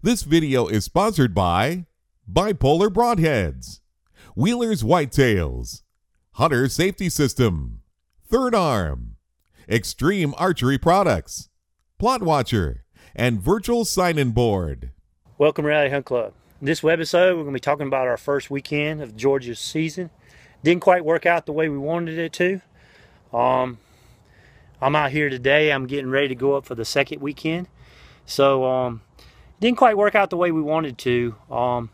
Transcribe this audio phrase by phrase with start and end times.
[0.00, 1.86] This video is sponsored by
[2.32, 3.80] Bipolar Broadheads,
[4.36, 5.82] Wheeler's Whitetails,
[6.34, 7.80] Hunter Safety System,
[8.24, 9.16] Third Arm,
[9.68, 11.48] Extreme Archery Products,
[11.98, 12.84] Plot Watcher,
[13.16, 14.92] and Virtual Sign-In Board.
[15.36, 16.32] Welcome to Reality Hunt Club.
[16.60, 20.10] In this episode, we're going to be talking about our first weekend of Georgia's season.
[20.62, 22.60] Didn't quite work out the way we wanted it to.
[23.36, 23.78] Um,
[24.80, 25.72] I'm out here today.
[25.72, 27.66] I'm getting ready to go up for the second weekend.
[28.26, 29.00] So, um,
[29.60, 31.34] didn't quite work out the way we wanted to.
[31.50, 31.90] Um,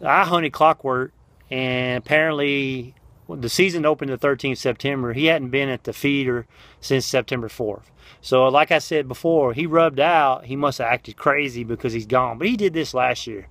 [0.00, 1.12] I hunted clockwork,
[1.50, 2.94] and apparently
[3.28, 5.12] the season opened the 13th September.
[5.12, 6.46] He hadn't been at the feeder
[6.80, 7.84] since September 4th.
[8.20, 10.46] So, like I said before, he rubbed out.
[10.46, 12.38] He must have acted crazy because he's gone.
[12.38, 13.48] But he did this last year.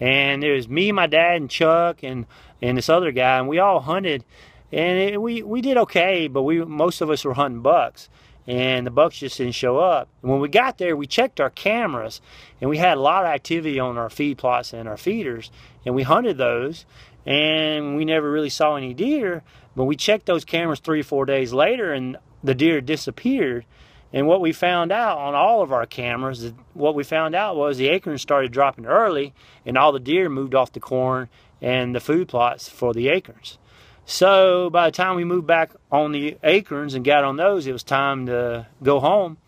[0.00, 2.26] And it was me, my dad, and Chuck, and,
[2.60, 4.24] and this other guy, and we all hunted.
[4.70, 8.08] And it, we, we did okay, but we most of us were hunting bucks
[8.46, 10.08] and the bucks just didn't show up.
[10.22, 12.20] And when we got there, we checked our cameras,
[12.60, 15.50] and we had a lot of activity on our feed plots and our feeders,
[15.84, 16.84] and we hunted those,
[17.24, 19.42] and we never really saw any deer.
[19.74, 23.64] But we checked those cameras three or four days later, and the deer disappeared.
[24.12, 27.78] And what we found out on all of our cameras, what we found out was
[27.78, 29.32] the acorns started dropping early,
[29.64, 31.30] and all the deer moved off the corn
[31.62, 33.56] and the food plots for the acorns.
[34.04, 37.72] So by the time we moved back on the acorns and got on those, it
[37.72, 39.38] was time to go home.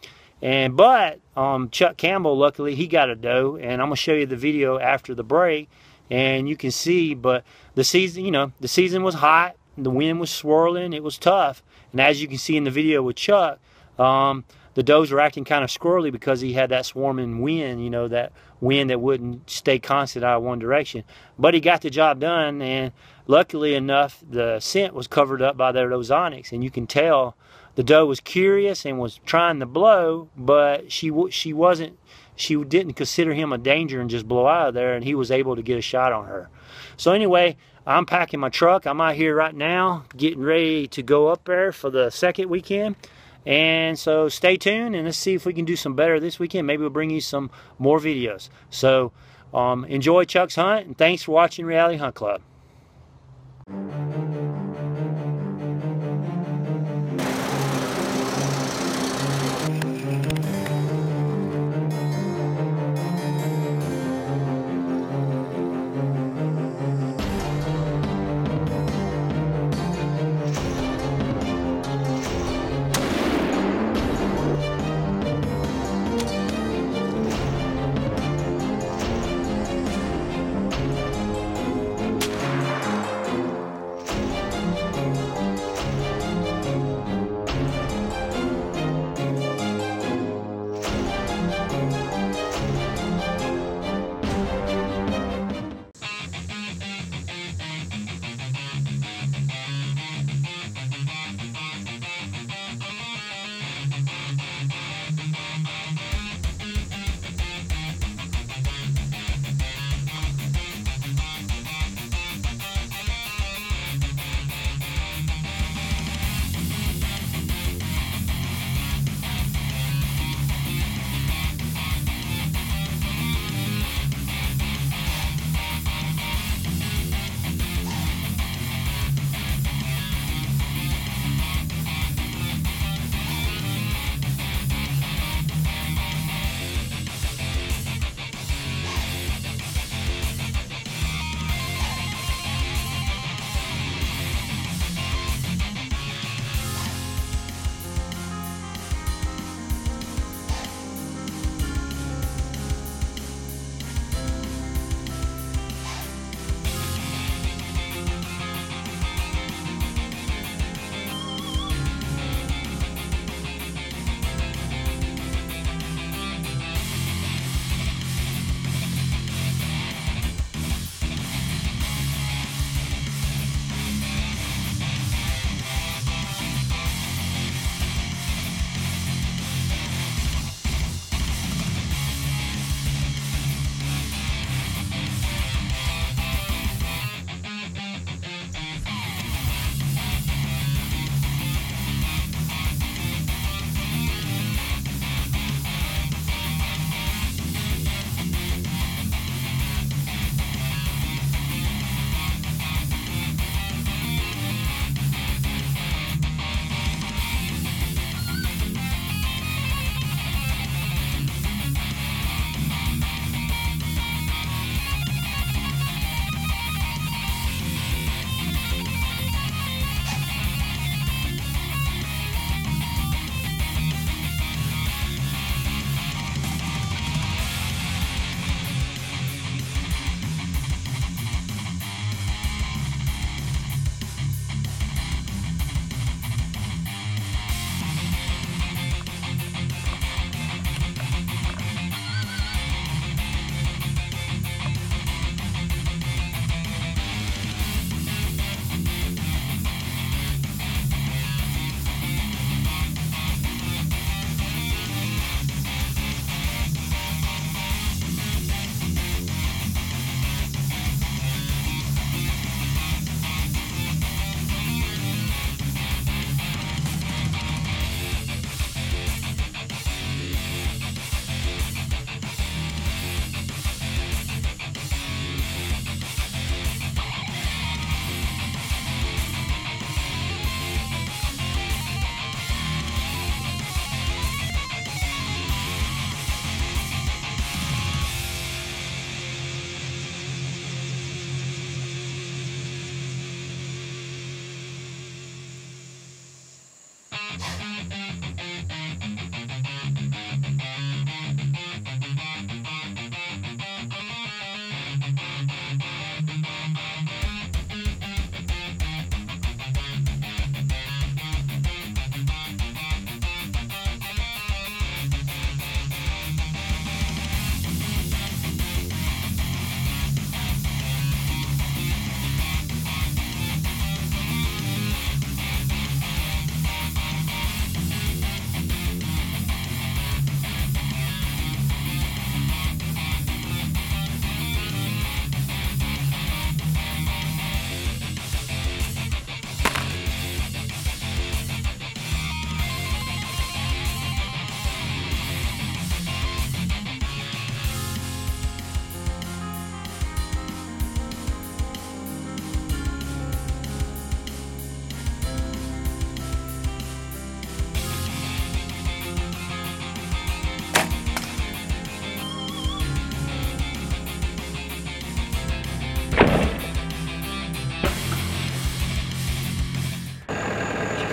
[0.41, 4.27] And but um, Chuck Campbell, luckily, he got a doe, and I'm gonna show you
[4.27, 5.71] the video after the break,
[6.11, 7.15] and you can see.
[7.15, 11.19] But the season, you know, the season was hot, the wind was swirling, it was
[11.19, 13.59] tough, and as you can see in the video with Chuck,
[13.99, 14.45] um,
[14.75, 18.09] the does were acting kind of squirrely because he had that swarming wind, you know,
[18.09, 21.05] that wind that wouldn't stay constant out of one direction.
[21.39, 22.93] But he got the job done, and
[23.27, 27.37] luckily enough, the scent was covered up by their ozonics, and you can tell
[27.77, 31.99] the doe was curious and was trying to blow, but she she wasn't.
[32.37, 35.31] She didn't consider him a danger and just blow out of there, and he was
[35.31, 36.51] able to get a shot on her.
[36.97, 38.87] So anyway, I'm packing my truck.
[38.87, 42.97] I'm out here right now, getting ready to go up there for the second weekend.
[43.47, 46.67] And so stay tuned and let's see if we can do some better this weekend.
[46.67, 48.49] Maybe we'll bring you some more videos.
[48.71, 49.13] So
[49.53, 52.41] um, enjoy Chuck's hunt and thanks for watching Reality Hunt Club.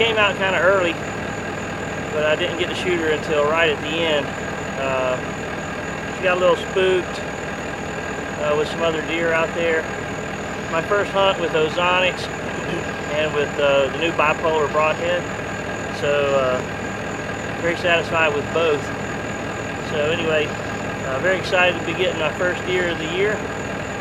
[0.03, 0.93] Came out kind of early,
[2.11, 4.25] but I didn't get to shoot her until right at the end.
[4.81, 5.15] Uh,
[6.17, 7.19] she got a little spooked
[8.41, 9.83] uh, with some other deer out there.
[10.71, 12.25] My first hunt with Ozonics
[13.13, 15.21] and with uh, the new bipolar broadhead,
[15.99, 18.81] so uh, very satisfied with both.
[19.91, 20.47] So anyway,
[21.05, 23.37] uh, very excited to be getting my first deer of the year.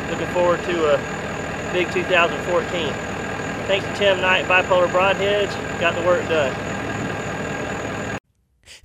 [0.08, 3.10] Looking forward to a big 2014.
[3.71, 6.53] Thanks to Tim Knight Bipolar Broadheads, got the work done.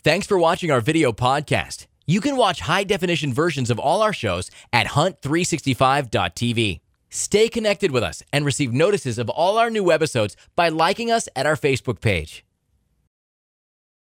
[0.04, 1.88] Thanks for watching our video podcast.
[2.06, 6.82] You can watch high definition versions of all our shows at hunt365.tv.
[7.10, 11.28] Stay connected with us and receive notices of all our new episodes by liking us
[11.36, 12.44] at our Facebook page.